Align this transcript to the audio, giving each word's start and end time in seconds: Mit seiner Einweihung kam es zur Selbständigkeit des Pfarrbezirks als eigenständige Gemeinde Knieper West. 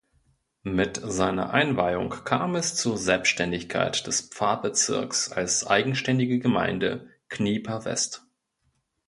Mit 0.63 0.99
seiner 1.03 1.51
Einweihung 1.51 2.09
kam 2.23 2.55
es 2.55 2.73
zur 2.75 2.97
Selbständigkeit 2.97 4.07
des 4.07 4.21
Pfarrbezirks 4.21 5.31
als 5.31 5.67
eigenständige 5.67 6.39
Gemeinde 6.39 7.07
Knieper 7.29 7.85
West. 7.85 8.23